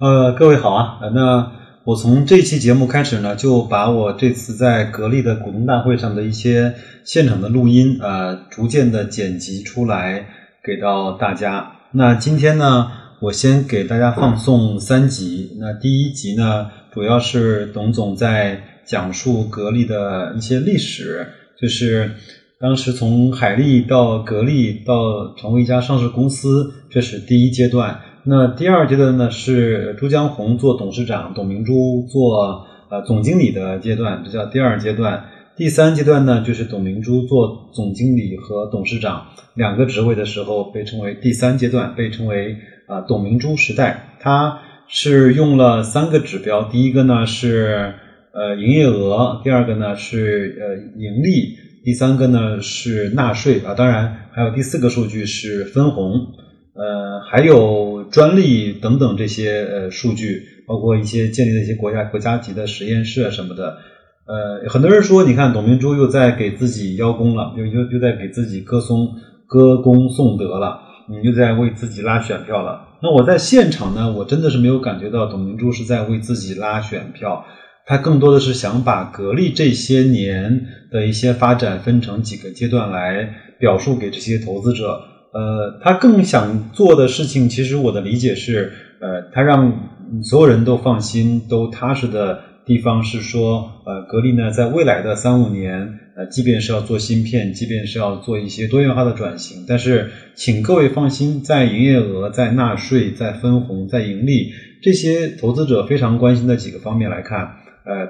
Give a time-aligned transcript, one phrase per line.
[0.00, 1.52] 呃，各位好啊，那
[1.84, 6.74] 我从这期节目开始呢，就把我这次在格力的股东大会上的一些
[7.04, 10.26] 现场的录音，呃，逐渐的剪辑出来
[10.64, 11.76] 给到大家。
[11.92, 15.56] 那今天呢，我先给大家放送三集。
[15.60, 21.24] 那第一集呢，主要是董总在讲述格力的一些历史，
[21.56, 22.10] 就是
[22.58, 28.00] 当时从海力到格力到成为一家上市公司，这是第一阶段。
[28.26, 35.26] 那第二阶段呢，是朱江洪做董事长，董明珠做呃总经理的阶段，这叫第二阶段。
[35.56, 42.56] 第三阶段呢，就是董明珠做总经理和董事长两个职位的时候，被称为第三阶段，被称为
[42.86, 44.16] 啊、董明珠时代。
[44.20, 47.92] 它是用了三个指标，第一个呢是
[48.32, 56.28] 呃营业额，第二个呢是呃盈利，第三个呢是纳税啊，当然还有第四个数据是分红。
[56.76, 63.78] 呃，还有专利等等这些呃数据，包括一些建立的一些国家国家级的实验室啊什么的。
[64.26, 69.06] 呃，很多人说，你看董明珠又在给自己邀功了，又又又在给自己歌颂
[69.46, 72.88] 歌功颂德了，你又在为自己拉选票了。
[73.02, 77.44] 那我在现场呢，我真的是没有感觉到董明珠是在为自己拉选票，
[77.86, 85.00] 她更多的是想把格力这些年的一些发展分成几个阶段来表述给这些投资者。
[85.34, 89.90] 呃，他更想做的事情，其实我的理解是，呃，他让
[90.22, 108.06] 所有人都放心、都踏实的地方是说，呃，格力呢，在未来的三五年，呃，即便是要做芯片，即便是要做一些多元化的转型，但是请各位放心，在营业额、在纳税、在分红、在盈利这些投资者非常关心的几个方面来看，呃，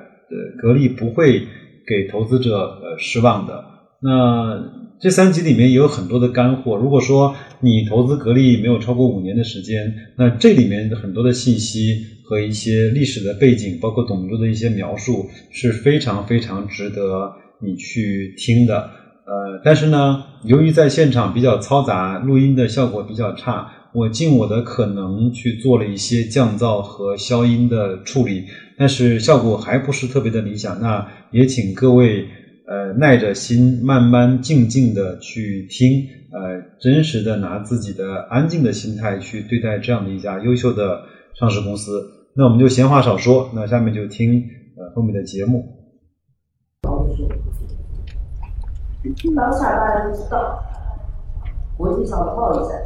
[0.60, 1.46] 格力不会
[1.86, 3.64] 给投资者呃失望的。
[4.00, 6.76] 那这三集里面也有很多的干货。
[6.76, 18.76] 如果说你投资格力没有超过五年的时间，那这里面很多的信息和一些历史的背景，包括董明珠的一些描述，是非常非常值得你去听的。
[19.26, 28.44] 呃，但是呢，由于在现场比较嘈杂，录音的效果比较差，我尽我的可能去做了一些降噪和消音的处理，
[28.78, 30.80] 但是效果还不是特别的理想。
[30.80, 32.26] 那也请各位。
[32.66, 41.02] 呃，耐着心，慢慢静静的去听，呃，真实的拿自己的安静的心态去对待这样的一家优秀的
[41.34, 42.10] 上市公司。
[42.34, 44.44] 那我们就闲话少说，那下面就听
[44.78, 45.62] 呃后面的节目。
[49.36, 50.64] 当下大家知道，
[51.76, 52.80] 国际上的贸易战，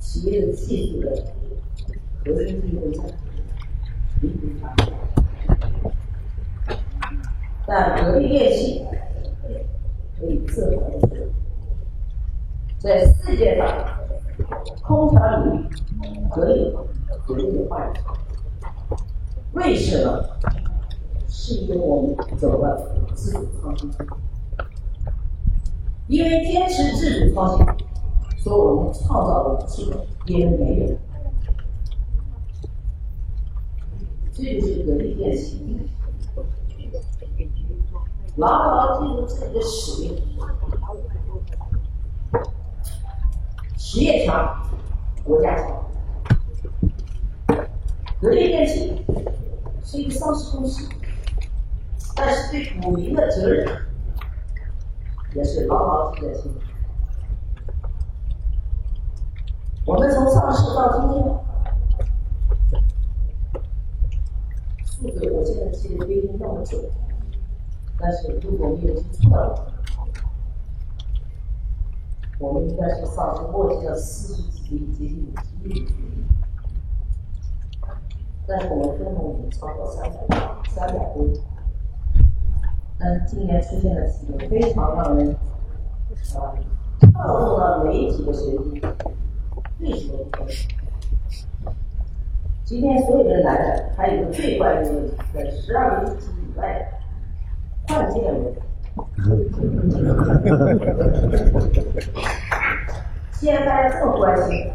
[0.00, 1.22] 企业的技术的
[2.24, 2.90] 核心竞争
[4.22, 4.30] 力，
[7.68, 8.82] 但格力电器
[10.18, 11.08] 可以自豪的说，
[12.78, 13.68] 在世界上
[14.82, 15.68] 空调领域，
[16.34, 16.74] 格力
[17.26, 18.02] 绝对的话语权。
[19.52, 20.24] 为什么？
[21.28, 23.90] 是因为我们走了自主创新。
[26.06, 27.66] 因为坚持自主创新，
[28.38, 30.96] 所以我们创造的机会别人没有。
[34.32, 35.62] 这就是格力电器。
[38.38, 40.22] 牢牢记住自己的使命，
[43.76, 44.62] 实业强，
[45.24, 45.66] 国家强。
[48.20, 49.04] 格力电器
[49.84, 50.88] 是一个上市公司，
[52.14, 53.66] 但是对股民的责任
[55.34, 56.60] 也是牢牢记在心里。
[59.84, 61.24] 我们从上市到今天，
[64.84, 66.80] 数字我现在记得不一定那么准。
[68.00, 69.66] 但是如果没有记错的话，
[72.38, 75.86] 我们应该是上市墨迹了四十几亿，接近五十亿。
[78.46, 80.16] 但是我们分红已经超过三百
[80.68, 81.40] 三百多亿。
[82.98, 85.36] 但是今年出现了几个非常让人
[86.34, 86.54] 啊
[87.00, 88.80] 触动了媒体的神经，
[89.80, 90.18] 为什么？
[92.64, 96.97] 今天所有的男人还有一个最关键的问题，在十二个亿以外
[97.88, 98.54] 看这个人，
[103.32, 104.70] 既然大家这么关心，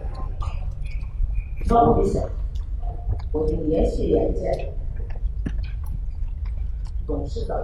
[1.65, 2.27] 稍微一想，
[3.31, 4.74] 我就连续两届
[7.06, 7.56] 董事长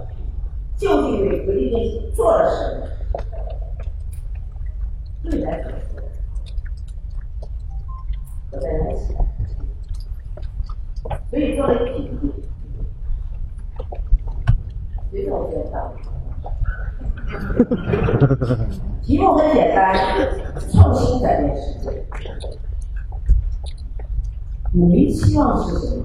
[0.76, 2.86] 究竟为格力电器做了什么？
[5.24, 5.72] 未来说，
[8.52, 9.18] 我再来起来，
[11.28, 12.39] 所以做了一个。
[15.10, 15.92] 题目很简单，
[19.02, 19.92] 题目很简单，
[20.70, 22.06] 创新改变世界。
[24.72, 26.04] 股民期望是什么？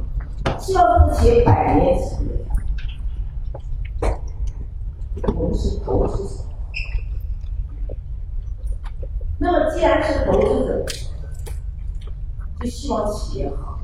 [0.58, 2.32] 希望这个企业百年企业。
[5.36, 6.44] 我们是投资者。
[9.38, 10.84] 那么，既然是投资者，
[12.60, 13.78] 就希望企业好。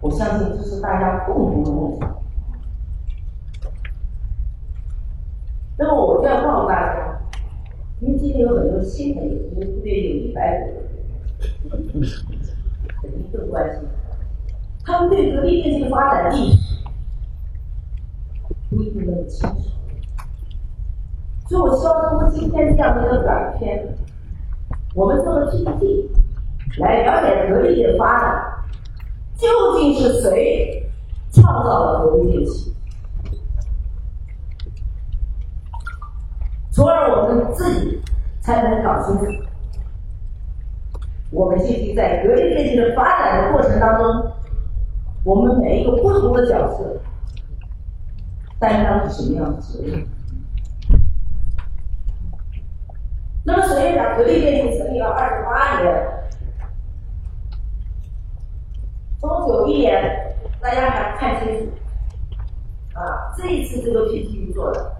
[0.00, 2.14] 我相信这是大家共同的梦想。
[5.78, 7.20] 那么，我就要告诉大家，
[8.00, 10.66] 因为今天有很多新朋友，因为这边有一百
[11.62, 11.70] 多
[13.00, 13.88] 肯定更关心。
[14.84, 16.78] 他们对格力电器的发展历史
[18.68, 19.70] 不一定那么清楚，
[21.48, 23.96] 所以我希望通过今天这样的一个短片，
[24.96, 26.10] 我们做个 PPT，
[26.78, 28.44] 来了解格力的发展。
[29.36, 29.46] 究
[29.78, 30.90] 竟是谁
[31.30, 32.67] 创造了格力电器？
[36.88, 38.02] 而我们自己
[38.40, 39.24] 才能搞清楚，
[41.30, 44.32] 我们信息在格力电器的发展的过程当中，
[45.24, 47.00] 我们每一个不同的角色
[48.58, 50.06] 担当什么样的责任？
[53.44, 56.04] 那么，首先讲格力电器成立了二十八年。
[59.20, 61.66] 从九一年，大家还看清楚，
[62.94, 64.97] 啊，这一次这个 PPT 做的，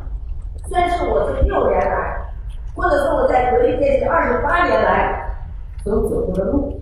[0.68, 2.32] 算是我这六年来，
[2.74, 5.34] 或者说我在格力电器二十八年来
[5.82, 6.80] 所走过的路，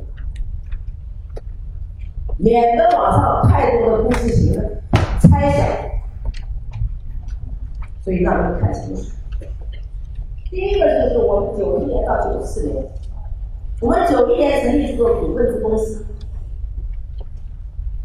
[2.36, 4.82] 免得网上太多的不实行的
[5.20, 5.66] 猜想，
[8.02, 9.02] 所以让你们看清楚。
[10.50, 12.84] 第一个就是我们九一年到九四年，
[13.80, 16.04] 我们九一年成立这个股份制公司。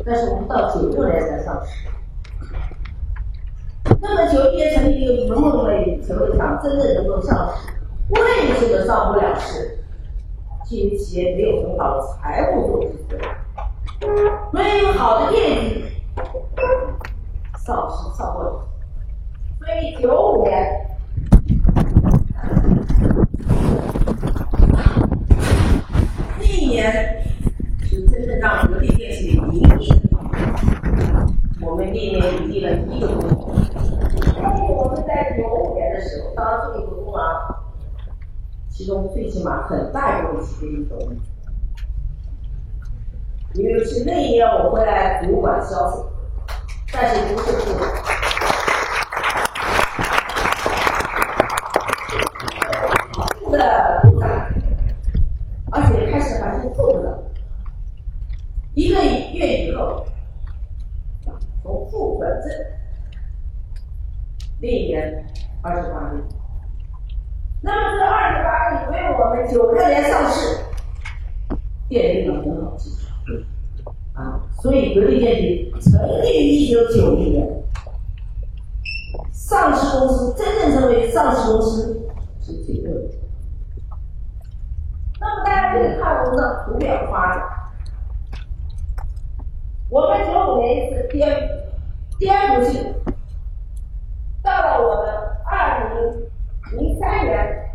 [0.03, 1.87] 但是我们到九六年才上市。
[4.01, 7.71] 那么九一年成立一个某某类成为厂，真正能够上市，
[8.09, 8.19] 为
[8.59, 9.77] 什么上不了市？
[10.65, 13.19] 基于企业没有很好的财务做支撑，
[14.51, 15.83] 没有好的业绩，
[17.63, 18.67] 上市上不了。
[19.59, 20.87] 所以九五年
[26.39, 27.21] 那一年。
[27.83, 29.93] 是真正让格力电器盈利。
[31.59, 33.19] 我们那年盈利了一个多
[33.53, 33.69] 亿。
[34.41, 37.19] 但是我们在九五年的时候，当这个股东啊，
[38.81, 40.97] 其中最起码很大一部分企业走。
[43.53, 46.11] 因为是那一年我回来主管销售，
[46.91, 47.85] 但是不是部长，
[53.51, 54.27] 的部长，
[55.71, 57.19] 而且开始还是副部长。
[58.73, 60.07] 一个月以后，
[61.61, 62.49] 从副本证
[64.59, 65.23] 那一年
[65.61, 66.11] 二十八，
[67.63, 70.57] 那么这二十八亿为我们九六年上市
[71.89, 73.05] 奠定了很好基础
[74.13, 74.41] 啊！
[74.59, 77.47] 所以格力电器成立于一九九一年，
[79.31, 82.09] 上市公司真正成为上市公司
[82.41, 83.11] 是九六年。
[85.19, 87.43] 那么大家可以看我们的图表发展。
[89.89, 91.49] 我们九五年一次颠
[92.17, 92.95] 颠覆性，
[94.41, 95.13] 到了我们
[95.45, 96.20] 二零
[96.77, 97.69] 零三年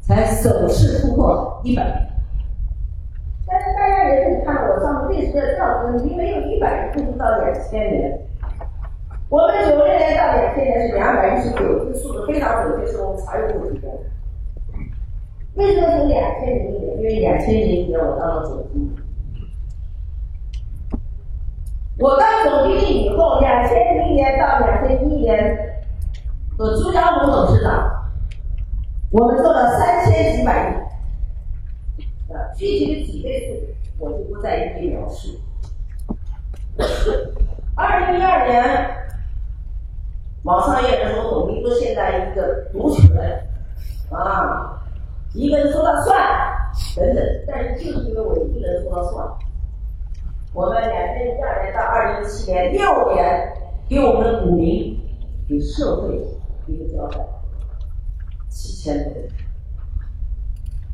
[0.00, 1.82] 才首次突破一百。
[3.46, 8.18] 但是大家也可以看到，我上面历史的调子，你没有一百，一直到两千年。
[9.28, 13.98] 我们九零年到两千年是两百一十九，这个数字非常准确，是我们财务部提供的。
[15.54, 16.96] 为什么从两千零一年？
[16.98, 18.90] 因为两千零一年我当了总经理。
[21.98, 25.75] 我当总经理以后，两千零一年到两千一年，
[26.58, 28.10] 和朱江红董事长，
[29.10, 35.38] 我们做了三千几百亿，啊，具体的几倍数我就不再一一描述。
[37.74, 38.64] 二零一二年，
[40.44, 43.46] 网上也有人说董明珠现在一个独权，
[44.10, 44.80] 啊，
[45.34, 46.18] 一个人说了算，
[46.96, 49.28] 等等，但是就是因为我一个人说了算。
[50.54, 53.52] 我们两千一二年到二零一七年六年，
[53.90, 54.98] 给我们的股民、
[55.46, 56.18] 给社会
[56.66, 57.18] 一个交代，
[58.48, 59.28] 七千多亿。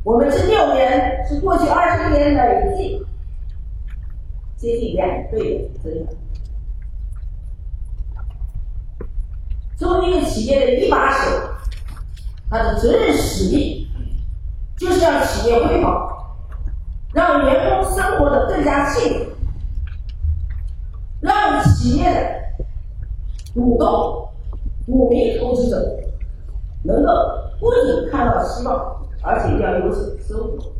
[0.03, 3.05] 我们这六年是过去二十年累计
[4.55, 6.13] 接近两倍的增长。
[9.75, 11.55] 作为一个企业的一把手，
[12.49, 13.87] 他的责任使命
[14.77, 16.07] 就是让企业辉煌，
[17.13, 19.31] 让员工生活的更加幸福。
[21.21, 22.65] 让企业的
[23.53, 24.29] 股东、
[24.85, 25.77] 鼓励、投资者
[26.83, 27.09] 能够
[27.59, 30.71] 不仅看到希望，而且要有所收获。